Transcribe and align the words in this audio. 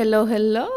Hello, 0.00 0.28
hello. 0.28 0.68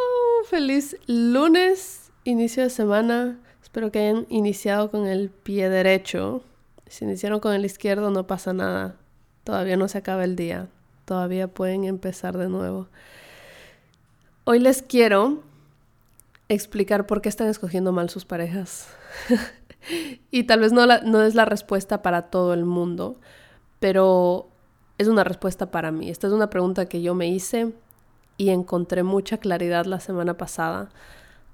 Feliz 0.45 0.97
lunes, 1.05 2.11
inicio 2.23 2.63
de 2.63 2.71
semana. 2.71 3.39
Espero 3.61 3.91
que 3.91 3.99
hayan 3.99 4.25
iniciado 4.29 4.89
con 4.89 5.05
el 5.05 5.29
pie 5.29 5.69
derecho. 5.69 6.41
Si 6.87 7.05
iniciaron 7.05 7.39
con 7.39 7.53
el 7.53 7.63
izquierdo 7.63 8.09
no 8.09 8.25
pasa 8.25 8.51
nada. 8.51 8.95
Todavía 9.43 9.77
no 9.77 9.87
se 9.89 9.99
acaba 9.99 10.23
el 10.23 10.35
día. 10.35 10.69
Todavía 11.05 11.47
pueden 11.47 11.83
empezar 11.83 12.35
de 12.35 12.49
nuevo. 12.49 12.87
Hoy 14.43 14.57
les 14.57 14.81
quiero 14.81 15.43
explicar 16.49 17.05
por 17.05 17.21
qué 17.21 17.29
están 17.29 17.47
escogiendo 17.47 17.91
mal 17.91 18.09
sus 18.09 18.25
parejas. 18.25 18.87
y 20.31 20.45
tal 20.45 20.61
vez 20.61 20.73
no, 20.73 20.87
no 20.87 21.21
es 21.21 21.35
la 21.35 21.45
respuesta 21.45 22.01
para 22.01 22.23
todo 22.23 22.55
el 22.55 22.65
mundo, 22.65 23.19
pero 23.79 24.49
es 24.97 25.07
una 25.07 25.23
respuesta 25.23 25.69
para 25.69 25.91
mí. 25.91 26.09
Esta 26.09 26.25
es 26.25 26.33
una 26.33 26.49
pregunta 26.49 26.87
que 26.87 27.03
yo 27.03 27.13
me 27.13 27.27
hice 27.27 27.71
y 28.41 28.49
encontré 28.49 29.03
mucha 29.03 29.37
claridad 29.37 29.85
la 29.85 29.99
semana 29.99 30.35
pasada. 30.35 30.89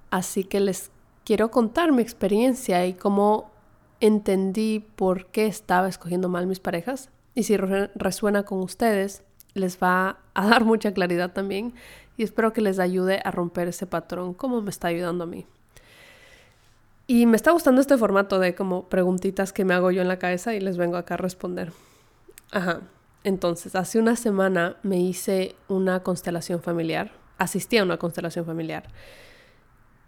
Así 0.09 0.45
que 0.45 0.61
les 0.61 0.89
quiero 1.25 1.51
contar 1.51 1.91
mi 1.91 2.01
experiencia 2.01 2.85
y 2.85 2.93
cómo 2.93 3.51
entendí 3.99 4.85
por 4.95 5.25
qué 5.25 5.47
estaba 5.47 5.89
escogiendo 5.89 6.29
mal 6.29 6.47
mis 6.47 6.61
parejas. 6.61 7.09
Y 7.35 7.43
si 7.43 7.57
resuena 7.57 8.43
con 8.43 8.59
ustedes, 8.59 9.21
les 9.53 9.83
va 9.83 10.19
a 10.33 10.47
dar 10.49 10.63
mucha 10.63 10.93
claridad 10.93 11.33
también. 11.33 11.73
Y 12.15 12.23
espero 12.23 12.53
que 12.53 12.61
les 12.61 12.79
ayude 12.79 13.19
a 13.21 13.31
romper 13.31 13.67
ese 13.67 13.85
patrón, 13.85 14.33
como 14.33 14.61
me 14.61 14.69
está 14.69 14.87
ayudando 14.87 15.25
a 15.25 15.27
mí. 15.27 15.45
Y 17.05 17.25
me 17.25 17.35
está 17.35 17.51
gustando 17.51 17.81
este 17.81 17.97
formato 17.97 18.39
de 18.39 18.55
como 18.55 18.87
preguntitas 18.87 19.51
que 19.51 19.65
me 19.65 19.73
hago 19.73 19.91
yo 19.91 20.01
en 20.01 20.07
la 20.07 20.19
cabeza 20.19 20.55
y 20.55 20.61
les 20.61 20.77
vengo 20.77 20.95
acá 20.95 21.15
a 21.15 21.17
responder. 21.17 21.73
Ajá. 22.53 22.79
Entonces, 23.27 23.75
hace 23.75 23.99
una 23.99 24.15
semana 24.15 24.77
me 24.83 25.01
hice 25.01 25.53
una 25.67 26.01
constelación 26.01 26.61
familiar, 26.61 27.11
asistí 27.37 27.77
a 27.77 27.83
una 27.83 27.97
constelación 27.97 28.45
familiar. 28.45 28.85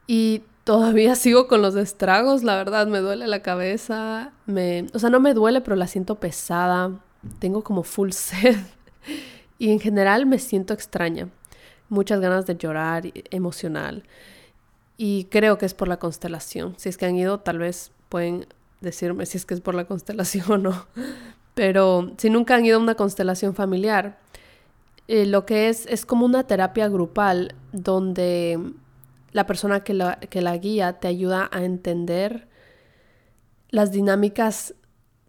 Y 0.07 0.43
todavía 0.63 1.15
sigo 1.17 1.49
con 1.49 1.61
los 1.61 1.75
estragos, 1.75 2.43
la 2.43 2.55
verdad, 2.55 2.87
me 2.87 2.99
duele 2.99 3.27
la 3.27 3.41
cabeza, 3.41 4.31
me, 4.45 4.87
o 4.93 4.99
sea, 4.99 5.09
no 5.09 5.19
me 5.19 5.33
duele, 5.33 5.59
pero 5.59 5.75
la 5.75 5.87
siento 5.87 6.15
pesada, 6.15 6.97
tengo 7.39 7.61
como 7.61 7.83
full 7.83 8.11
sed 8.13 8.55
y 9.57 9.73
en 9.73 9.81
general 9.81 10.25
me 10.25 10.39
siento 10.39 10.73
extraña, 10.73 11.27
muchas 11.89 12.21
ganas 12.21 12.45
de 12.45 12.55
llorar, 12.55 13.03
emocional. 13.31 14.05
Y 14.95 15.25
creo 15.25 15.57
que 15.57 15.65
es 15.65 15.73
por 15.73 15.89
la 15.89 15.97
constelación. 15.97 16.75
Si 16.77 16.87
es 16.87 16.95
que 16.95 17.05
han 17.05 17.17
ido, 17.17 17.41
tal 17.41 17.57
vez 17.57 17.91
pueden 18.07 18.47
decirme 18.79 19.25
si 19.25 19.37
es 19.37 19.45
que 19.45 19.55
es 19.55 19.61
por 19.61 19.75
la 19.75 19.83
constelación 19.83 20.49
o 20.49 20.57
no. 20.57 20.87
Pero 21.59 22.13
si 22.17 22.29
nunca 22.29 22.55
han 22.55 22.65
ido 22.65 22.77
a 22.77 22.81
una 22.81 22.95
constelación 22.95 23.53
familiar, 23.53 24.17
eh, 25.09 25.25
lo 25.25 25.45
que 25.45 25.67
es 25.67 25.85
es 25.87 26.05
como 26.05 26.25
una 26.25 26.47
terapia 26.47 26.87
grupal 26.87 27.53
donde 27.73 28.57
la 29.33 29.45
persona 29.45 29.83
que 29.83 29.93
la, 29.93 30.21
que 30.21 30.41
la 30.41 30.55
guía 30.55 31.01
te 31.01 31.09
ayuda 31.09 31.49
a 31.51 31.65
entender 31.65 32.47
las 33.71 33.91
dinámicas 33.91 34.73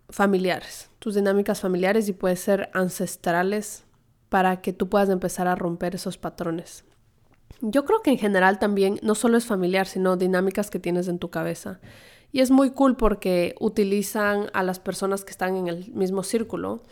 familiares, 0.08 0.92
tus 1.00 1.16
dinámicas 1.16 1.58
familiares 1.62 2.08
y 2.08 2.12
puede 2.12 2.36
ser 2.36 2.70
ancestrales 2.74 3.82
para 4.28 4.60
que 4.60 4.72
tú 4.72 4.88
puedas 4.88 5.08
empezar 5.08 5.48
a 5.48 5.56
romper 5.56 5.96
esos 5.96 6.16
patrones. 6.16 6.84
Yo 7.60 7.84
creo 7.84 8.02
que 8.02 8.12
en 8.12 8.18
general 8.18 8.60
también 8.60 9.00
no 9.02 9.16
solo 9.16 9.36
es 9.36 9.46
familiar, 9.46 9.88
sino 9.88 10.16
dinámicas 10.16 10.70
que 10.70 10.78
tienes 10.78 11.08
en 11.08 11.18
tu 11.18 11.28
cabeza. 11.28 11.80
Y 12.32 12.40
es 12.40 12.50
muy 12.50 12.70
cool 12.70 12.96
porque 12.96 13.54
utilizan 13.58 14.50
a 14.52 14.62
las 14.62 14.78
personas 14.78 15.24
que 15.24 15.32
están 15.32 15.56
en 15.56 15.68
el 15.68 15.92
mismo 15.92 16.22
círculo 16.22 16.82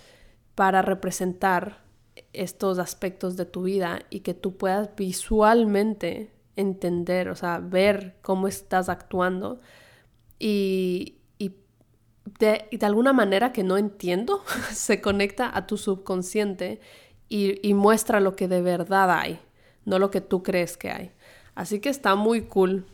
para 0.54 0.82
representar 0.82 1.84
estos 2.32 2.78
aspectos 2.78 3.36
de 3.36 3.44
tu 3.44 3.62
vida 3.62 4.00
y 4.10 4.20
que 4.20 4.34
tú 4.34 4.56
puedas 4.56 4.90
visualmente 4.96 6.32
entender, 6.56 7.28
o 7.28 7.36
sea, 7.36 7.58
ver 7.58 8.16
cómo 8.22 8.48
estás 8.48 8.88
actuando 8.88 9.60
y, 10.40 11.18
y, 11.38 11.54
de, 12.40 12.66
alguna 12.82 13.12
manera 13.12 13.52
que 13.52 13.62
no 13.62 13.78
entiendo, 13.78 14.42
se 14.72 15.00
conecta 15.00 15.56
a 15.56 15.66
tu 15.68 15.76
subconsciente 15.76 16.80
y 17.30 17.74
muestra 17.74 18.20
lo 18.20 18.34
que 18.34 18.48
de 18.48 18.62
verdad 18.62 19.10
hay, 19.10 19.38
no 19.84 19.98
lo 19.98 20.10
que 20.10 20.22
tú 20.22 20.42
crees 20.42 20.76
que 20.78 20.90
hay. 20.90 21.12
Así 21.54 21.78
que 21.78 21.90
está 21.90 22.14
muy 22.14 22.42
cool 22.42 22.86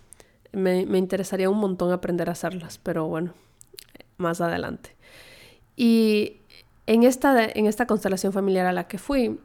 me, 0.54 0.80
interesaría 0.80 1.50
un 1.50 1.58
montón 1.58 1.92
aprender 1.92 2.28
a 2.28 2.32
hacerlas, 2.32 2.78
pero 2.82 3.06
bueno, 3.06 3.34
más 4.16 4.40
adelante. 4.40 4.94
Y 5.76 6.40
en 6.86 7.02
esta, 7.02 7.44
en 7.44 7.66
esta 7.66 7.86
constelación 7.86 8.32
familiar 8.32 8.66
a 8.66 8.72
la 8.72 8.86
que 8.86 8.98
fui, 8.98 9.38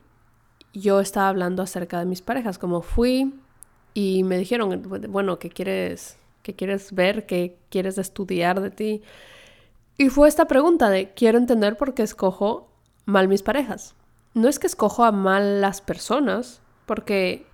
yo 0.73 0.99
estaba 0.99 1.29
hablando 1.29 1.63
acerca 1.63 1.99
de 1.99 2.05
mis 2.05 2.21
parejas, 2.21 2.59
como 2.59 2.81
fui 2.81 3.33
y 3.93 4.23
me 4.23 4.37
dijeron, 4.37 4.81
bueno, 5.09 5.39
¿qué 5.39 5.49
quieres, 5.49 6.17
qué 6.43 6.55
quieres 6.55 6.93
ver? 6.93 7.25
¿Qué 7.25 7.57
quieres 7.69 7.97
estudiar 7.97 8.61
de 8.61 8.69
ti? 8.69 9.01
Y 9.97 10.09
fue 10.09 10.29
esta 10.29 10.47
pregunta 10.47 10.89
de, 10.89 11.11
quiero 11.13 11.37
entender 11.37 11.75
por 11.75 11.93
qué 11.93 12.03
escojo 12.03 12.69
mal 13.05 13.27
mis 13.27 13.43
parejas. 13.43 13.95
No 14.33 14.47
es 14.47 14.59
que 14.59 14.67
escojo 14.67 15.03
a 15.03 15.11
mal 15.11 15.59
las 15.59 15.81
personas, 15.81 16.61
porque 16.85 17.45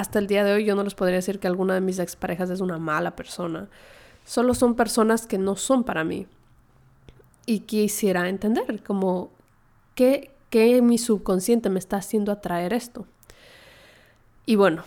hasta 0.00 0.18
el 0.18 0.26
día 0.26 0.44
de 0.44 0.54
hoy 0.54 0.64
yo 0.64 0.74
no 0.74 0.82
les 0.82 0.94
podría 0.94 1.16
decir 1.16 1.38
que 1.38 1.46
alguna 1.46 1.74
de 1.74 1.82
mis 1.82 1.98
exparejas 1.98 2.48
es 2.48 2.60
una 2.60 2.78
mala 2.78 3.16
persona. 3.16 3.68
Solo 4.24 4.54
son 4.54 4.74
personas 4.74 5.26
que 5.26 5.36
no 5.36 5.56
son 5.56 5.84
para 5.84 6.04
mí. 6.04 6.26
Y 7.44 7.60
quisiera 7.60 8.26
entender 8.30 8.82
como 8.82 9.30
qué, 9.94 10.30
qué 10.48 10.80
mi 10.80 10.96
subconsciente 10.96 11.68
me 11.68 11.78
está 11.78 11.98
haciendo 11.98 12.32
atraer 12.32 12.72
esto. 12.72 13.04
Y 14.46 14.56
bueno, 14.56 14.84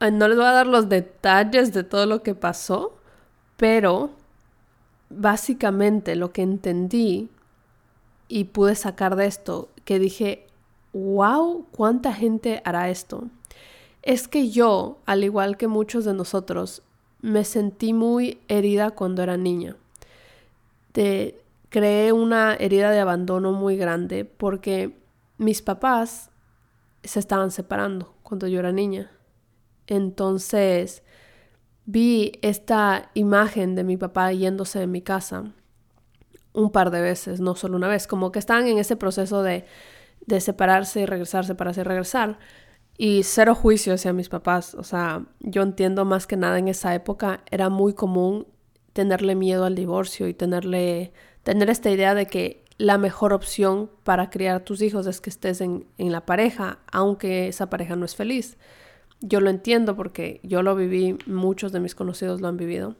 eh, 0.00 0.10
no 0.10 0.26
les 0.26 0.36
voy 0.36 0.46
a 0.46 0.52
dar 0.52 0.66
los 0.66 0.88
detalles 0.88 1.72
de 1.72 1.84
todo 1.84 2.04
lo 2.06 2.24
que 2.24 2.34
pasó, 2.34 2.96
pero 3.56 4.10
básicamente 5.10 6.16
lo 6.16 6.32
que 6.32 6.42
entendí 6.42 7.28
y 8.26 8.44
pude 8.44 8.74
sacar 8.74 9.14
de 9.14 9.26
esto, 9.26 9.68
que 9.84 10.00
dije, 10.00 10.48
wow, 10.92 11.66
¿cuánta 11.70 12.12
gente 12.12 12.60
hará 12.64 12.90
esto? 12.90 13.28
Es 14.08 14.26
que 14.26 14.48
yo, 14.48 15.02
al 15.04 15.22
igual 15.22 15.58
que 15.58 15.68
muchos 15.68 16.06
de 16.06 16.14
nosotros, 16.14 16.82
me 17.20 17.44
sentí 17.44 17.92
muy 17.92 18.40
herida 18.48 18.92
cuando 18.92 19.22
era 19.22 19.36
niña. 19.36 19.76
creé 21.68 22.12
una 22.12 22.54
herida 22.54 22.90
de 22.90 23.00
abandono 23.00 23.52
muy 23.52 23.76
grande 23.76 24.24
porque 24.24 24.96
mis 25.36 25.60
papás 25.60 26.30
se 27.04 27.20
estaban 27.20 27.50
separando 27.50 28.14
cuando 28.22 28.46
yo 28.46 28.60
era 28.60 28.72
niña. 28.72 29.10
Entonces 29.86 31.02
vi 31.84 32.32
esta 32.40 33.10
imagen 33.12 33.74
de 33.74 33.84
mi 33.84 33.98
papá 33.98 34.32
yéndose 34.32 34.78
de 34.78 34.86
mi 34.86 35.02
casa 35.02 35.52
un 36.54 36.70
par 36.70 36.90
de 36.90 37.02
veces, 37.02 37.40
no 37.40 37.56
solo 37.56 37.76
una 37.76 37.88
vez, 37.88 38.06
como 38.06 38.32
que 38.32 38.38
estaban 38.38 38.66
en 38.68 38.78
ese 38.78 38.96
proceso 38.96 39.42
de, 39.42 39.66
de 40.24 40.40
separarse 40.40 41.02
y 41.02 41.06
regresarse 41.06 41.54
para 41.54 41.72
hacer 41.72 41.86
regresar. 41.86 42.38
Y 42.98 43.22
cero 43.22 43.54
juicio 43.54 43.94
hacia 43.94 44.12
mis 44.12 44.28
papás. 44.28 44.74
O 44.74 44.82
sea, 44.82 45.24
yo 45.40 45.62
entiendo 45.62 46.04
más 46.04 46.26
que 46.26 46.36
nada 46.36 46.58
en 46.58 46.68
esa 46.68 46.94
época 46.94 47.40
era 47.50 47.68
muy 47.68 47.94
común 47.94 48.46
tenerle 48.92 49.36
miedo 49.36 49.64
al 49.64 49.76
divorcio 49.76 50.26
y 50.26 50.34
tenerle, 50.34 51.12
tener 51.44 51.70
esta 51.70 51.90
idea 51.90 52.14
de 52.14 52.26
que 52.26 52.64
la 52.76 52.98
mejor 52.98 53.32
opción 53.32 53.90
para 54.02 54.30
criar 54.30 54.56
a 54.56 54.64
tus 54.64 54.82
hijos 54.82 55.06
es 55.06 55.20
que 55.20 55.30
estés 55.30 55.60
en, 55.60 55.86
en 55.98 56.10
la 56.10 56.26
pareja, 56.26 56.80
aunque 56.90 57.48
esa 57.48 57.70
pareja 57.70 57.94
no 57.94 58.04
es 58.04 58.16
feliz. 58.16 58.58
Yo 59.20 59.40
lo 59.40 59.50
entiendo 59.50 59.96
porque 59.96 60.40
yo 60.42 60.62
lo 60.62 60.74
viví, 60.74 61.16
muchos 61.26 61.70
de 61.70 61.80
mis 61.80 61.94
conocidos 61.94 62.40
lo 62.40 62.48
han 62.48 62.56
vivido. 62.56 62.96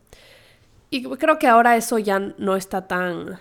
Y 0.90 1.02
creo 1.02 1.38
que 1.38 1.48
ahora 1.48 1.76
eso 1.76 1.98
ya 1.98 2.18
no 2.18 2.56
está 2.56 2.86
tan, 2.86 3.38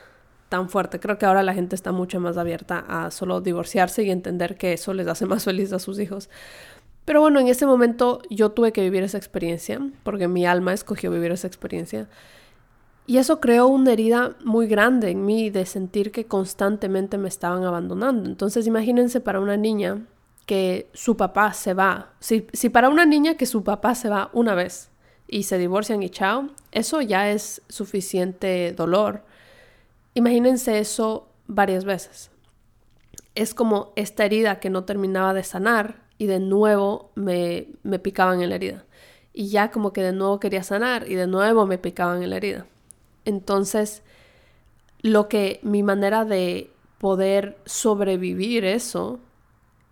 tan 0.49 0.69
fuerte. 0.69 0.99
Creo 0.99 1.17
que 1.17 1.25
ahora 1.25 1.43
la 1.43 1.53
gente 1.53 1.75
está 1.75 1.91
mucho 1.91 2.19
más 2.19 2.37
abierta 2.37 2.85
a 2.87 3.11
solo 3.11 3.41
divorciarse 3.41 4.03
y 4.03 4.11
entender 4.11 4.57
que 4.57 4.73
eso 4.73 4.93
les 4.93 5.07
hace 5.07 5.25
más 5.27 5.43
feliz 5.43 5.73
a 5.73 5.79
sus 5.79 5.99
hijos. 5.99 6.29
Pero 7.05 7.21
bueno, 7.21 7.39
en 7.39 7.47
ese 7.47 7.65
momento 7.65 8.21
yo 8.29 8.51
tuve 8.51 8.73
que 8.73 8.81
vivir 8.81 9.03
esa 9.03 9.17
experiencia, 9.17 9.79
porque 10.03 10.27
mi 10.27 10.45
alma 10.45 10.73
escogió 10.73 11.09
vivir 11.09 11.31
esa 11.31 11.47
experiencia. 11.47 12.09
Y 13.05 13.17
eso 13.17 13.39
creó 13.39 13.67
una 13.67 13.93
herida 13.93 14.35
muy 14.43 14.67
grande 14.67 15.09
en 15.11 15.25
mí 15.25 15.49
de 15.49 15.65
sentir 15.65 16.11
que 16.11 16.25
constantemente 16.25 17.17
me 17.17 17.29
estaban 17.29 17.63
abandonando. 17.63 18.29
Entonces 18.29 18.67
imagínense 18.67 19.21
para 19.21 19.39
una 19.39 19.55
niña 19.55 20.01
que 20.45 20.89
su 20.93 21.15
papá 21.15 21.53
se 21.53 21.73
va. 21.73 22.11
Si, 22.19 22.47
si 22.51 22.67
para 22.67 22.89
una 22.89 23.05
niña 23.05 23.35
que 23.35 23.45
su 23.45 23.63
papá 23.63 23.95
se 23.95 24.09
va 24.09 24.29
una 24.33 24.55
vez 24.55 24.91
y 25.29 25.43
se 25.43 25.57
divorcian 25.57 26.03
y 26.03 26.09
chao, 26.09 26.49
eso 26.73 27.01
ya 27.01 27.31
es 27.31 27.61
suficiente 27.69 28.73
dolor 28.73 29.23
Imagínense 30.17 30.79
eso 30.79 31.27
varias 31.45 31.85
veces. 31.85 32.31
Es 33.35 33.53
como 33.53 33.93
esta 33.95 34.25
herida 34.25 34.59
que 34.59 34.71
no 34.71 34.83
terminaba 34.83 35.35
de 35.35 35.43
sanar 35.43 36.01
y 36.17 36.25
de 36.25 36.39
nuevo 36.39 37.11
me, 37.13 37.67
me 37.83 37.99
picaban 37.99 38.41
en 38.41 38.49
la 38.49 38.55
herida. 38.55 38.83
Y 39.31 39.49
ya 39.49 39.69
como 39.69 39.93
que 39.93 40.01
de 40.01 40.13
nuevo 40.13 40.39
quería 40.39 40.63
sanar 40.63 41.07
y 41.07 41.13
de 41.13 41.27
nuevo 41.27 41.67
me 41.67 41.77
picaban 41.77 42.23
en 42.23 42.31
la 42.31 42.37
herida. 42.37 42.65
Entonces, 43.25 44.01
lo 45.01 45.29
que 45.29 45.59
mi 45.61 45.83
manera 45.83 46.25
de 46.25 46.71
poder 46.97 47.59
sobrevivir 47.65 48.65
eso 48.65 49.19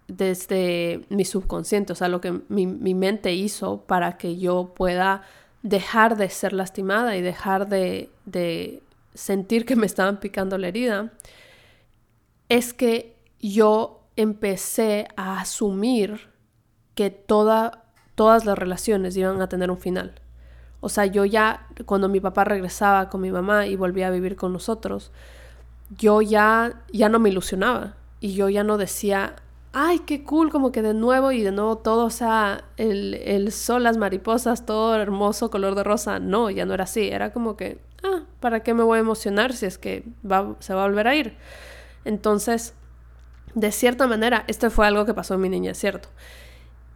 desde 0.08 1.06
mi 1.10 1.24
subconsciente, 1.24 1.94
o 1.94 1.96
sea, 1.96 2.08
lo 2.08 2.20
que 2.20 2.42
mi, 2.50 2.66
mente 2.66 3.32
hizo 3.36 3.82
para 3.82 4.18
que 4.18 4.38
yo 4.38 4.74
pueda 4.76 5.22
dejar 5.62 6.18
de 6.18 6.30
ser 6.32 6.54
lastimada 6.54 7.16
y 7.16 7.22
dejar 7.22 7.70
de, 7.70 8.10
de 8.26 8.82
sentir 9.16 9.66
que 9.66 9.76
me 9.76 9.86
estaban 9.86 10.20
picando 10.20 10.58
la 10.58 10.68
herida, 10.68 11.14
es 12.50 12.74
que 12.74 13.18
yo 13.40 14.08
empecé 14.16 15.08
a 15.16 15.40
asumir 15.40 16.30
que 16.94 17.10
toda, 17.10 17.86
todas 18.16 18.46
las 18.46 18.58
relaciones 18.58 19.18
iban 19.18 19.42
a 19.42 19.50
tener 19.50 19.72
un 19.72 19.78
final. 19.78 20.22
O 20.80 20.90
sea, 20.90 21.06
yo 21.06 21.26
ya, 21.26 21.68
cuando 21.86 22.10
mi 22.10 22.20
papá 22.20 22.44
regresaba 22.44 23.10
con 23.10 23.22
mi 23.22 23.32
mamá 23.32 23.66
y 23.66 23.76
volvía 23.76 24.08
a 24.08 24.12
vivir 24.12 24.36
con 24.36 24.54
nosotros, 24.54 25.12
yo 25.98 26.22
ya, 26.22 26.84
ya 26.92 27.10
no 27.10 27.20
me 27.20 27.30
ilusionaba 27.30 27.96
y 28.20 28.34
yo 28.34 28.50
ya 28.50 28.64
no 28.64 28.78
decía, 28.78 29.36
ay, 29.78 30.00
qué 30.00 30.24
cool, 30.24 30.52
como 30.52 30.72
que 30.72 30.82
de 30.82 30.94
nuevo 30.94 31.34
y 31.34 31.44
de 31.44 31.52
nuevo 31.52 31.78
todo, 31.78 32.06
o 32.06 32.10
sea, 32.10 32.64
el, 32.78 33.52
sol, 33.52 33.84
las 33.84 33.98
mariposas, 33.98 34.66
todo 34.66 34.96
hermoso, 34.96 35.52
color 35.52 35.76
de 35.76 35.84
rosa. 35.84 36.18
No, 36.18 36.50
ya 36.50 36.66
no 36.66 36.74
era 36.74 36.86
así, 36.86 37.10
era 37.10 37.34
como 37.34 37.58
que, 37.58 37.78
ah, 38.02 38.24
¿para 38.40 38.64
qué 38.64 38.74
me 38.74 38.84
voy 38.84 38.98
a 38.98 39.02
emocionar 39.02 39.52
si 39.52 39.66
es 39.66 39.78
que 39.78 40.06
va, 40.26 40.56
se 40.60 40.74
va 40.74 40.86
a 40.86 40.88
volver 40.88 41.10
a 41.10 41.16
ir? 41.16 41.36
Entonces, 42.06 42.74
de 43.54 43.74
cierta 43.74 44.08
manera, 44.08 44.46
esto 44.48 44.72
fue 44.72 44.88
algo 44.88 45.06
que 45.06 45.14
pasó 45.14 45.34
en 45.34 45.42
mi 45.42 45.50
niña, 45.50 45.74
¿cierto? 45.74 46.08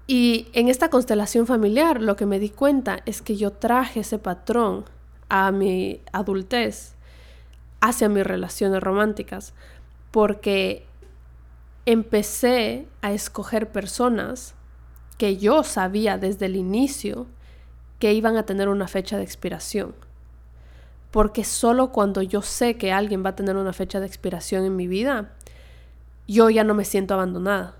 Y 0.07 0.47
en 0.53 0.69
esta 0.69 0.89
constelación 0.89 1.47
familiar 1.47 2.01
lo 2.01 2.15
que 2.15 2.25
me 2.25 2.39
di 2.39 2.49
cuenta 2.49 3.01
es 3.05 3.21
que 3.21 3.35
yo 3.35 3.51
traje 3.51 3.99
ese 3.99 4.19
patrón 4.19 4.85
a 5.27 5.51
mi 5.51 5.99
adultez 6.13 6.95
hacia 7.81 8.07
mis 8.07 8.25
relaciones 8.25 8.81
románticas, 8.81 9.53
porque 10.11 10.87
empecé 11.85 12.87
a 13.01 13.11
escoger 13.11 13.71
personas 13.71 14.55
que 15.17 15.37
yo 15.37 15.63
sabía 15.63 16.17
desde 16.17 16.45
el 16.45 16.55
inicio 16.55 17.27
que 17.99 18.13
iban 18.13 18.37
a 18.37 18.45
tener 18.45 18.69
una 18.69 18.87
fecha 18.87 19.17
de 19.17 19.23
expiración. 19.23 19.93
Porque 21.11 21.43
solo 21.43 21.91
cuando 21.91 22.21
yo 22.21 22.41
sé 22.41 22.77
que 22.77 22.91
alguien 22.91 23.25
va 23.25 23.31
a 23.31 23.35
tener 23.35 23.57
una 23.57 23.73
fecha 23.73 23.99
de 23.99 24.07
expiración 24.07 24.63
en 24.63 24.75
mi 24.75 24.87
vida, 24.87 25.33
yo 26.27 26.49
ya 26.49 26.63
no 26.63 26.73
me 26.73 26.85
siento 26.85 27.15
abandonada 27.15 27.75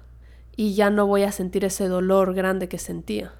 y 0.56 0.74
ya 0.74 0.90
no 0.90 1.08
voy 1.08 1.24
a 1.24 1.32
sentir 1.32 1.64
ese 1.64 1.88
dolor 1.88 2.34
grande 2.34 2.68
que 2.68 2.78
sentía. 2.78 3.32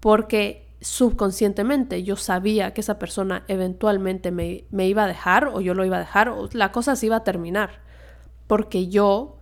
Porque 0.00 0.66
subconscientemente 0.80 2.02
yo 2.02 2.16
sabía 2.16 2.72
que 2.72 2.80
esa 2.80 2.98
persona 2.98 3.44
eventualmente 3.48 4.30
me, 4.30 4.64
me, 4.70 4.88
iba 4.88 5.04
a 5.04 5.08
dejar 5.08 5.48
o 5.48 5.60
yo 5.60 5.74
lo 5.74 5.84
iba 5.84 5.96
a 5.96 6.00
dejar 6.00 6.28
o 6.28 6.48
la 6.52 6.72
cosa 6.72 6.96
se 6.96 7.06
iba 7.06 7.16
a 7.16 7.24
terminar. 7.24 7.82
Porque 8.46 8.88
yo 8.88 9.37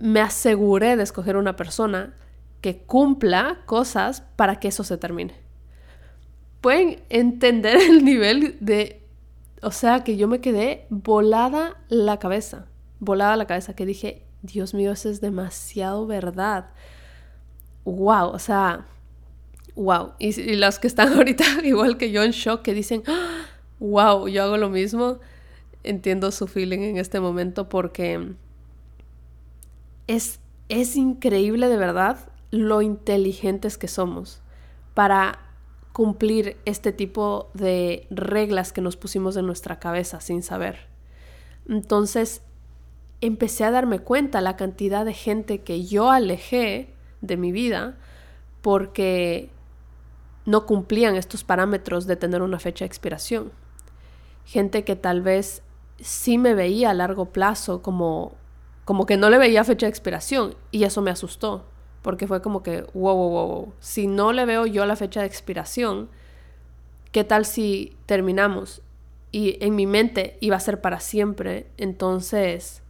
me 0.00 0.20
aseguré 0.20 0.96
de 0.96 1.02
escoger 1.02 1.36
una 1.36 1.56
persona 1.56 2.14
que 2.60 2.78
cumpla 2.78 3.58
cosas 3.66 4.22
para 4.36 4.58
que 4.58 4.68
eso 4.68 4.84
se 4.84 4.96
termine. 4.96 5.34
Pueden 6.60 7.02
entender 7.08 7.76
el 7.88 8.04
nivel 8.04 8.56
de... 8.60 9.02
O 9.62 9.70
sea, 9.70 10.04
que 10.04 10.16
yo 10.16 10.28
me 10.28 10.40
quedé 10.40 10.86
volada 10.90 11.76
la 11.88 12.18
cabeza, 12.18 12.66
volada 13.00 13.36
la 13.36 13.46
cabeza, 13.46 13.74
que 13.74 13.86
dije, 13.86 14.22
Dios 14.42 14.74
mío, 14.74 14.92
eso 14.92 15.08
es 15.08 15.20
demasiado 15.20 16.06
verdad. 16.06 16.70
Wow, 17.84 18.28
o 18.28 18.38
sea, 18.38 18.86
wow. 19.74 20.12
Y, 20.18 20.38
y 20.40 20.56
los 20.56 20.78
que 20.78 20.86
están 20.86 21.12
ahorita 21.14 21.44
igual 21.64 21.96
que 21.96 22.10
yo 22.10 22.22
en 22.22 22.32
shock, 22.32 22.62
que 22.62 22.74
dicen, 22.74 23.02
wow, 23.80 24.28
yo 24.28 24.42
hago 24.42 24.56
lo 24.56 24.68
mismo, 24.68 25.18
entiendo 25.84 26.30
su 26.30 26.46
feeling 26.46 26.80
en 26.80 26.96
este 26.98 27.18
momento 27.18 27.68
porque 27.68 28.34
es, 30.06 30.40
es 30.68 30.96
increíble 30.96 31.68
de 31.68 31.76
verdad 31.76 32.18
lo 32.50 32.82
inteligentes 32.82 33.78
que 33.78 33.88
somos 33.88 34.40
para 34.94 35.38
cumplir 35.92 36.56
este 36.64 36.92
tipo 36.92 37.50
de 37.54 38.06
reglas 38.10 38.72
que 38.72 38.80
nos 38.80 38.96
pusimos 38.96 39.36
en 39.36 39.46
nuestra 39.46 39.78
cabeza 39.78 40.20
sin 40.20 40.42
saber. 40.42 40.88
Entonces 41.68 42.42
empecé 43.20 43.64
a 43.64 43.70
darme 43.70 44.00
cuenta 44.00 44.40
la 44.40 44.56
cantidad 44.56 45.04
de 45.04 45.14
gente 45.14 45.62
que 45.62 45.84
yo 45.84 46.10
alejé 46.10 46.94
de 47.20 47.36
mi 47.36 47.50
vida 47.50 47.96
porque 48.60 49.50
no 50.44 50.66
cumplían 50.66 51.16
estos 51.16 51.44
parámetros 51.44 52.06
de 52.06 52.16
tener 52.16 52.42
una 52.42 52.58
fecha 52.58 52.84
de 52.84 52.88
expiración. 52.88 53.52
Gente 54.44 54.84
que 54.84 54.96
tal 54.96 55.22
vez 55.22 55.62
sí 55.98 56.38
me 56.38 56.54
veía 56.54 56.90
a 56.90 56.94
largo 56.94 57.26
plazo 57.26 57.82
como 57.82 58.34
como 58.86 59.04
que 59.04 59.16
no 59.16 59.28
le 59.30 59.38
veía 59.38 59.64
fecha 59.64 59.86
de 59.86 59.90
expiración 59.90 60.54
y 60.70 60.84
eso 60.84 61.02
me 61.02 61.10
asustó, 61.10 61.66
porque 62.02 62.28
fue 62.28 62.40
como 62.40 62.62
que, 62.62 62.82
wow, 62.94 63.16
wow, 63.16 63.30
wow, 63.30 63.72
si 63.80 64.06
no 64.06 64.32
le 64.32 64.46
veo 64.46 64.64
yo 64.64 64.86
la 64.86 64.94
fecha 64.94 65.20
de 65.20 65.26
expiración, 65.26 66.08
¿qué 67.10 67.24
tal 67.24 67.44
si 67.44 67.96
terminamos? 68.06 68.82
Y 69.32 69.58
en 69.60 69.74
mi 69.74 69.86
mente 69.86 70.38
iba 70.40 70.54
a 70.54 70.60
ser 70.60 70.80
para 70.80 71.00
siempre, 71.00 71.66
entonces 71.76 72.80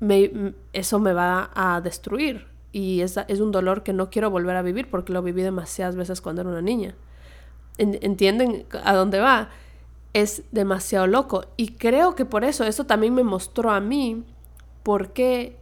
me, 0.00 0.52
eso 0.72 0.98
me 0.98 1.12
va 1.12 1.52
a 1.54 1.80
destruir 1.80 2.48
y 2.72 3.02
es, 3.02 3.16
es, 3.28 3.38
un 3.38 3.52
dolor 3.52 3.84
que 3.84 3.92
no 3.92 4.10
quiero 4.10 4.30
volver 4.30 4.56
a 4.56 4.62
vivir 4.62 4.90
porque 4.90 5.12
lo 5.12 5.22
viví 5.22 5.42
demasiadas 5.42 5.94
veces 5.94 6.20
cuando 6.20 6.40
era 6.40 6.50
una 6.50 6.60
niña. 6.60 6.96
¿Entienden 7.78 8.66
a 8.82 8.94
dónde 8.94 9.20
va? 9.20 9.50
Es 10.12 10.42
demasiado 10.50 11.06
loco 11.06 11.46
y 11.56 11.74
creo 11.74 12.16
que 12.16 12.24
por 12.24 12.42
eso 12.42 12.64
eso 12.64 12.84
también 12.84 13.14
me 13.14 13.22
mostró 13.22 13.70
a 13.70 13.78
mí 13.78 14.24
por 14.82 15.12
qué 15.12 15.56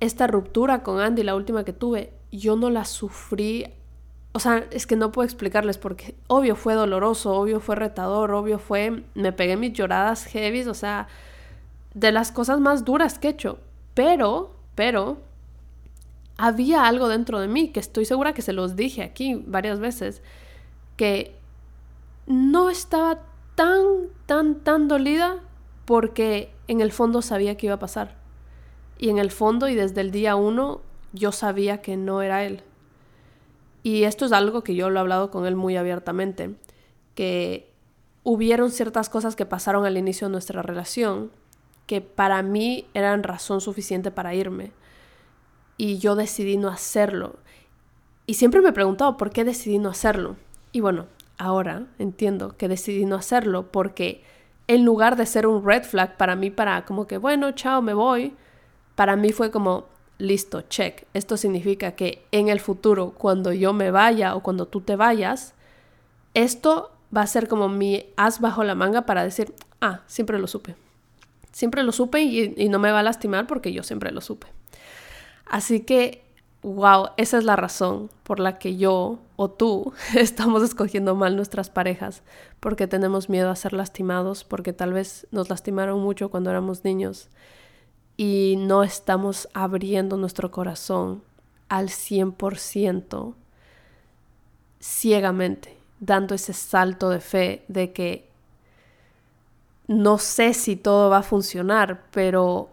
esta 0.00 0.26
ruptura 0.26 0.82
con 0.82 1.00
Andy, 1.00 1.22
la 1.22 1.34
última 1.34 1.64
que 1.64 1.72
tuve, 1.72 2.12
yo 2.32 2.56
no 2.56 2.70
la 2.70 2.84
sufrí. 2.84 3.66
O 4.32 4.38
sea, 4.38 4.66
es 4.70 4.86
que 4.86 4.96
no 4.96 5.12
puedo 5.12 5.24
explicarles 5.24 5.78
porque 5.78 6.14
obvio 6.26 6.56
fue 6.56 6.74
doloroso, 6.74 7.34
obvio 7.34 7.60
fue 7.60 7.76
retador, 7.76 8.32
obvio 8.32 8.58
fue, 8.58 9.04
me 9.14 9.32
pegué 9.32 9.56
mis 9.56 9.72
lloradas 9.72 10.24
heavy, 10.24 10.62
o 10.62 10.74
sea, 10.74 11.08
de 11.94 12.12
las 12.12 12.32
cosas 12.32 12.60
más 12.60 12.84
duras 12.84 13.18
que 13.18 13.28
he 13.28 13.30
hecho. 13.30 13.58
Pero, 13.94 14.54
pero, 14.74 15.18
había 16.36 16.86
algo 16.86 17.08
dentro 17.08 17.40
de 17.40 17.48
mí 17.48 17.68
que 17.68 17.80
estoy 17.80 18.04
segura 18.04 18.34
que 18.34 18.42
se 18.42 18.52
los 18.52 18.76
dije 18.76 19.02
aquí 19.02 19.42
varias 19.46 19.80
veces, 19.80 20.22
que 20.96 21.34
no 22.26 22.68
estaba 22.68 23.20
tan, 23.54 24.08
tan, 24.26 24.56
tan 24.56 24.88
dolida 24.88 25.40
porque 25.86 26.50
en 26.68 26.82
el 26.82 26.92
fondo 26.92 27.22
sabía 27.22 27.56
que 27.56 27.66
iba 27.66 27.76
a 27.76 27.78
pasar. 27.78 28.16
Y 28.98 29.08
en 29.08 29.18
el 29.18 29.30
fondo 29.30 29.68
y 29.68 29.74
desde 29.74 30.02
el 30.02 30.10
día 30.10 30.36
uno 30.36 30.82
yo 31.12 31.32
sabía 31.32 31.80
que 31.80 31.96
no 31.96 32.20
era 32.20 32.44
él. 32.44 32.62
Y 33.82 34.02
esto 34.02 34.26
es 34.26 34.32
algo 34.32 34.62
que 34.62 34.74
yo 34.74 34.90
lo 34.90 34.98
he 34.98 35.00
hablado 35.00 35.30
con 35.30 35.46
él 35.46 35.54
muy 35.56 35.76
abiertamente, 35.76 36.56
que 37.14 37.70
hubieron 38.24 38.70
ciertas 38.70 39.08
cosas 39.08 39.36
que 39.36 39.46
pasaron 39.46 39.86
al 39.86 39.96
inicio 39.96 40.26
de 40.26 40.32
nuestra 40.32 40.60
relación 40.60 41.30
que 41.86 42.00
para 42.00 42.42
mí 42.42 42.88
eran 42.94 43.22
razón 43.22 43.60
suficiente 43.60 44.10
para 44.10 44.34
irme. 44.34 44.72
Y 45.76 45.98
yo 45.98 46.16
decidí 46.16 46.56
no 46.56 46.68
hacerlo. 46.68 47.36
Y 48.26 48.34
siempre 48.34 48.60
me 48.60 48.70
he 48.70 48.72
preguntado 48.72 49.16
por 49.16 49.30
qué 49.30 49.44
decidí 49.44 49.78
no 49.78 49.90
hacerlo. 49.90 50.36
Y 50.72 50.80
bueno, 50.80 51.06
ahora 51.38 51.86
entiendo 52.00 52.56
que 52.56 52.66
decidí 52.66 53.04
no 53.04 53.14
hacerlo 53.14 53.70
porque 53.70 54.24
en 54.68 54.84
lugar 54.84 55.16
de 55.16 55.26
ser 55.26 55.46
un 55.46 55.64
red 55.64 55.84
flag 55.84 56.16
para 56.16 56.36
mí, 56.36 56.50
para 56.50 56.84
como 56.84 57.06
que, 57.06 57.18
bueno, 57.18 57.52
chao, 57.52 57.82
me 57.82 57.94
voy, 57.94 58.34
para 58.94 59.16
mí 59.16 59.32
fue 59.32 59.50
como, 59.50 59.86
listo, 60.18 60.62
check. 60.62 61.06
Esto 61.14 61.36
significa 61.36 61.92
que 61.92 62.26
en 62.32 62.48
el 62.48 62.60
futuro, 62.60 63.12
cuando 63.12 63.52
yo 63.52 63.72
me 63.72 63.90
vaya 63.90 64.34
o 64.34 64.42
cuando 64.42 64.66
tú 64.66 64.80
te 64.80 64.96
vayas, 64.96 65.54
esto 66.34 66.92
va 67.16 67.22
a 67.22 67.26
ser 67.26 67.48
como 67.48 67.68
mi 67.68 68.06
as 68.16 68.40
bajo 68.40 68.64
la 68.64 68.74
manga 68.74 69.06
para 69.06 69.24
decir, 69.24 69.54
ah, 69.80 70.02
siempre 70.06 70.38
lo 70.38 70.46
supe. 70.46 70.74
Siempre 71.52 71.82
lo 71.82 71.92
supe 71.92 72.20
y, 72.22 72.54
y 72.56 72.68
no 72.68 72.78
me 72.78 72.92
va 72.92 73.00
a 73.00 73.02
lastimar 73.02 73.46
porque 73.46 73.72
yo 73.72 73.82
siempre 73.82 74.10
lo 74.10 74.20
supe. 74.20 74.48
Así 75.46 75.80
que 75.80 76.25
wow, 76.62 77.10
esa 77.16 77.38
es 77.38 77.44
la 77.44 77.56
razón 77.56 78.10
por 78.22 78.40
la 78.40 78.58
que 78.58 78.76
yo 78.76 79.18
o 79.36 79.50
tú 79.50 79.92
estamos 80.16 80.62
escogiendo 80.62 81.14
mal 81.14 81.36
nuestras 81.36 81.70
parejas, 81.70 82.22
porque 82.60 82.86
tenemos 82.86 83.28
miedo 83.28 83.50
a 83.50 83.56
ser 83.56 83.72
lastimados, 83.72 84.44
porque 84.44 84.72
tal 84.72 84.92
vez 84.92 85.26
nos 85.30 85.48
lastimaron 85.48 86.00
mucho 86.00 86.30
cuando 86.30 86.50
éramos 86.50 86.84
niños 86.84 87.28
y 88.16 88.56
no 88.58 88.82
estamos 88.82 89.48
abriendo 89.52 90.16
nuestro 90.16 90.50
corazón 90.50 91.22
al 91.68 91.88
100% 91.88 93.34
ciegamente, 94.80 95.76
dando 96.00 96.34
ese 96.34 96.52
salto 96.52 97.10
de 97.10 97.20
fe 97.20 97.64
de 97.68 97.92
que 97.92 98.28
no 99.88 100.18
sé 100.18 100.54
si 100.54 100.76
todo 100.76 101.10
va 101.10 101.18
a 101.18 101.22
funcionar, 101.22 102.02
pero 102.10 102.70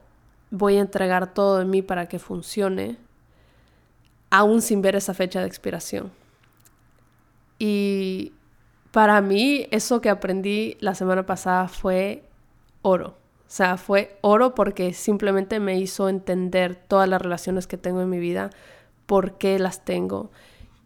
voy 0.50 0.78
a 0.78 0.82
entregar 0.82 1.34
todo 1.34 1.60
de 1.60 1.66
mí 1.66 1.82
para 1.82 2.08
que 2.08 2.20
funcione 2.20 2.98
aún 4.34 4.64
sin 4.64 4.82
ver 4.82 4.96
esa 4.96 5.14
fecha 5.14 5.42
de 5.42 5.46
expiración. 5.46 6.12
Y 7.60 8.34
para 8.92 9.22
mí 9.22 9.68
eso 9.70 10.02
que 10.02 10.10
aprendí 10.10 10.76
la 10.80 10.96
semana 10.96 11.28
pasada 11.28 11.68
fue 11.68 12.24
oro. 12.82 13.10
O 13.10 13.56
sea, 13.56 13.78
fue 13.78 14.18
oro 14.22 14.56
porque 14.56 14.94
simplemente 14.94 15.60
me 15.60 15.78
hizo 15.80 16.10
entender 16.10 16.76
todas 16.76 17.08
las 17.08 17.22
relaciones 17.22 17.68
que 17.68 17.78
tengo 17.78 18.02
en 18.02 18.10
mi 18.10 18.18
vida, 18.18 18.50
por 19.06 19.38
qué 19.38 19.60
las 19.60 19.86
tengo 19.86 20.32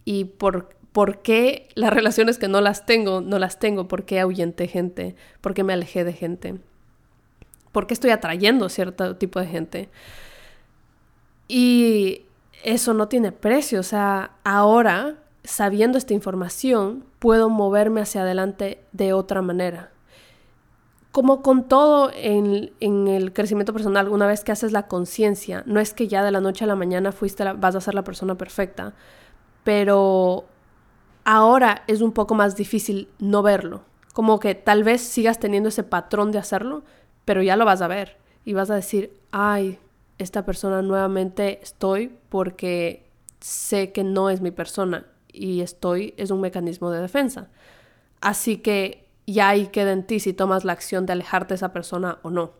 y 0.03 0.25
por, 0.25 0.75
por 0.91 1.21
qué 1.21 1.69
las 1.73 1.93
relaciones 1.93 2.37
que 2.37 2.49
no 2.49 2.59
las 2.59 2.85
tengo, 2.85 3.21
no 3.21 3.39
las 3.39 3.59
tengo, 3.59 3.87
por 3.87 4.03
qué 4.03 4.19
ahuyenté 4.19 4.67
gente, 4.67 5.15
por 5.39 5.53
qué 5.53 5.63
me 5.63 5.71
alejé 5.71 6.03
de 6.03 6.11
gente, 6.11 6.55
por 7.71 7.87
qué 7.87 7.93
estoy 7.93 8.09
atrayendo 8.09 8.67
cierto 8.67 9.15
tipo 9.15 9.39
de 9.39 9.47
gente. 9.47 9.89
Y 11.47 12.26
eso 12.63 12.93
no 12.93 13.07
tiene 13.07 13.31
precio, 13.31 13.79
o 13.79 13.83
sea, 13.83 14.31
ahora, 14.43 15.15
sabiendo 15.43 15.97
esta 15.97 16.13
información, 16.13 17.05
puedo 17.19 17.49
moverme 17.49 18.01
hacia 18.01 18.21
adelante 18.21 18.83
de 18.91 19.13
otra 19.13 19.41
manera 19.41 19.91
como 21.17 21.41
con 21.41 21.67
todo 21.67 22.11
en, 22.13 22.69
el 22.79 23.33
crecimiento 23.33 23.73
personal, 23.73 24.07
una 24.07 24.27
vez 24.27 24.43
que 24.43 24.51
haces 24.51 24.71
la 24.71 24.87
conciencia, 24.87 25.63
no 25.65 25.79
es 25.79 25.95
que 25.95 26.07
ya 26.07 26.23
de 26.23 26.29
la 26.29 26.41
noche 26.41 26.63
a 26.63 26.67
la 26.67 26.75
mañana 26.75 27.11
fuiste 27.11 27.43
vas 27.53 27.73
a 27.73 27.81
ser 27.81 27.95
la 27.95 28.03
persona 28.03 28.35
perfecta, 28.35 28.93
pero 29.63 30.45
ahora 31.23 31.81
es 31.87 32.01
un 32.01 32.11
poco 32.11 32.35
más 32.35 32.55
difícil 32.55 33.09
no 33.17 33.41
verlo. 33.41 33.81
Como 34.13 34.39
que 34.39 34.53
tal 34.53 34.83
vez 34.83 35.01
sigas 35.01 35.39
teniendo 35.39 35.69
ese 35.69 35.81
patrón 35.81 36.31
de 36.31 36.37
hacerlo, 36.37 36.83
pero 37.25 37.41
ya 37.41 37.55
lo 37.55 37.65
vas 37.65 37.81
a 37.81 37.87
ver 37.87 38.17
y 38.45 38.53
vas 38.53 38.69
a 38.69 38.75
decir, 38.75 39.11
ay, 39.31 39.79
esta 40.17 40.45
persona 40.45 40.81
nuevamente 40.81 41.59
estoy 41.61 42.11
porque 42.29 43.05
sé 43.39 43.91
que 43.91 44.03
no 44.03 44.29
es 44.29 44.41
mi 44.41 44.51
persona 44.51 45.05
y 45.31 45.61
estoy 45.61 46.13
es 46.17 46.31
un 46.31 46.41
mecanismo 46.41 46.91
de 46.91 47.01
defensa. 47.01 47.49
Así 48.21 48.57
que 48.57 49.07
ya 49.27 49.49
ahí 49.49 49.67
queda 49.67 49.91
en 49.91 50.03
ti 50.03 50.19
si 50.19 50.33
tomas 50.33 50.65
la 50.65 50.73
acción 50.73 51.05
de 51.05 51.13
alejarte 51.13 51.49
de 51.49 51.55
esa 51.55 51.73
persona 51.73 52.17
o 52.23 52.29
no. 52.29 52.51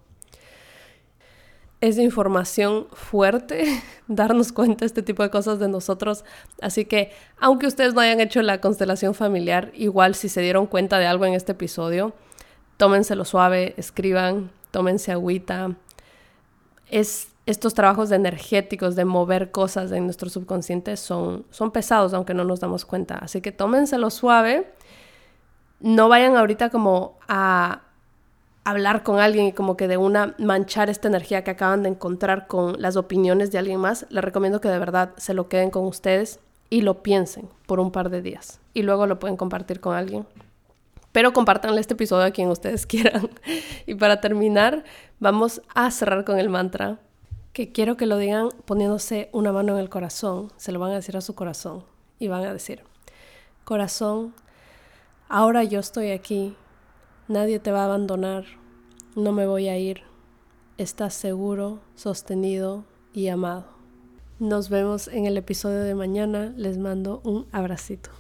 Es 1.80 1.98
información 1.98 2.88
fuerte 2.92 3.66
darnos 4.08 4.52
cuenta 4.52 4.80
de 4.82 4.88
este 4.88 5.04
tipo 5.04 5.24
de 5.24 5.30
cosas 5.30 5.60
de 5.60 5.68
nosotros. 5.68 6.26
Así 6.62 6.86
que, 6.86 7.12
aunque 7.40 7.68
ustedes 7.68 7.94
no 7.94 8.02
hayan 8.02 8.20
hecho 8.20 8.42
la 8.42 8.62
constelación 8.62 9.14
familiar, 9.14 9.72
igual 9.76 10.16
si 10.16 10.30
se 10.30 10.42
dieron 10.42 10.68
cuenta 10.68 11.00
de 11.00 11.06
algo 11.06 11.26
en 11.26 11.34
este 11.34 11.54
episodio, 11.54 12.14
tómenselo 12.78 13.26
suave, 13.26 13.74
escriban, 13.78 14.52
tómense 14.72 15.12
agüita. 15.12 15.76
Es, 16.90 17.30
estos 17.48 17.74
trabajos 17.74 18.12
energéticos 18.12 18.96
de 18.96 19.06
mover 19.06 19.52
cosas 19.52 19.92
en 19.94 20.04
nuestro 20.04 20.30
subconsciente 20.30 20.98
son, 20.98 21.46
son 21.50 21.72
pesados, 21.72 22.14
aunque 22.14 22.34
no 22.34 22.44
nos 22.44 22.60
damos 22.60 22.86
cuenta. 22.86 23.16
Así 23.16 23.42
que 23.42 23.54
tómenselo 23.54 24.10
suave 24.10 24.68
no 25.80 26.10
vayan 26.10 26.36
ahorita 26.36 26.70
como 26.70 27.18
a 27.28 27.84
hablar 28.66 29.04
con 29.04 29.20
alguien 29.20 29.46
y 29.46 29.54
como 29.54 29.78
que 29.78 29.88
de 29.88 29.96
una 29.96 30.36
manchar 30.40 30.90
esta 30.90 31.08
energía 31.08 31.46
que 31.46 31.52
acaban 31.52 31.84
de 31.84 31.90
encontrar 31.90 32.48
con 32.48 32.82
las 32.82 32.98
opiniones 32.98 33.50
de 33.50 33.60
alguien 33.60 33.80
más, 33.80 34.06
les 34.10 34.24
recomiendo 34.24 34.60
que 34.60 34.68
de 34.68 34.78
verdad 34.78 35.14
se 35.16 35.34
lo 35.34 35.48
queden 35.48 35.70
con 35.70 35.86
ustedes 35.86 36.42
y 36.70 36.82
lo 36.82 37.02
piensen 37.02 37.48
por 37.66 37.80
un 37.80 37.92
par 37.92 38.10
de 38.10 38.22
días 38.22 38.60
y 38.74 38.82
luego 38.82 39.08
lo 39.08 39.20
pueden 39.20 39.38
compartir 39.38 39.80
con 39.80 39.96
alguien. 39.96 40.26
Pero 41.14 41.32
compártanle 41.32 41.80
este 41.80 41.94
episodio 41.94 42.26
a 42.26 42.32
quien 42.32 42.50
ustedes 42.50 42.86
quieran. 42.86 43.30
Y 43.86 43.96
para 43.96 44.20
terminar, 44.20 44.84
vamos 45.20 45.62
a 45.74 45.90
cerrar 45.92 46.26
con 46.26 46.38
el 46.38 46.50
mantra 46.50 47.00
que 47.58 47.72
quiero 47.72 47.98
que 47.98 48.06
lo 48.06 48.20
digan 48.20 48.50
poniéndose 48.66 49.30
una 49.34 49.52
mano 49.52 49.74
en 49.74 49.80
el 49.80 49.90
corazón. 49.90 50.52
Se 50.58 50.72
lo 50.72 50.80
van 50.80 50.92
a 50.92 50.98
decir 50.98 51.18
a 51.18 51.22
su 51.22 51.34
corazón 51.34 51.84
y 52.20 52.28
van 52.28 52.46
a 52.46 52.54
decir, 52.54 52.84
corazón, 53.64 54.36
Ahora 55.28 55.64
yo 55.64 55.80
estoy 55.80 56.12
aquí, 56.12 56.56
nadie 57.28 57.58
te 57.58 57.72
va 57.72 57.82
a 57.82 57.86
abandonar, 57.86 58.46
no 59.16 59.32
me 59.32 59.48
voy 59.48 59.70
a 59.70 59.78
ir, 59.78 60.04
estás 60.78 61.16
seguro, 61.16 61.80
sostenido 61.96 62.86
y 63.12 63.28
amado. 63.30 63.66
Nos 64.38 64.70
vemos 64.70 65.08
en 65.08 65.26
el 65.26 65.36
episodio 65.36 65.82
de 65.82 65.96
mañana, 65.96 66.54
les 66.56 66.78
mando 66.78 67.22
un 67.24 67.48
abracito. 67.52 68.12